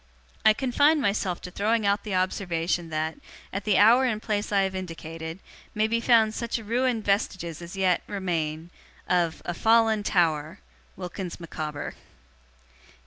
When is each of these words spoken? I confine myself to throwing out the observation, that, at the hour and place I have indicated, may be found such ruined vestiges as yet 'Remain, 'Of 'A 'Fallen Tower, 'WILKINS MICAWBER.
I 0.43 0.53
confine 0.53 0.99
myself 0.99 1.41
to 1.41 1.51
throwing 1.51 1.85
out 1.85 2.03
the 2.03 2.15
observation, 2.15 2.89
that, 2.89 3.19
at 3.53 3.65
the 3.65 3.77
hour 3.77 4.03
and 4.05 4.19
place 4.19 4.51
I 4.51 4.61
have 4.63 4.73
indicated, 4.73 5.37
may 5.75 5.87
be 5.87 5.99
found 6.01 6.33
such 6.33 6.57
ruined 6.57 7.05
vestiges 7.05 7.61
as 7.61 7.77
yet 7.77 8.01
'Remain, 8.07 8.71
'Of 9.07 9.43
'A 9.45 9.53
'Fallen 9.53 10.01
Tower, 10.01 10.57
'WILKINS 10.97 11.39
MICAWBER. 11.39 11.93